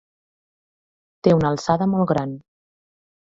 [1.27, 2.33] Té una alçada molt gran.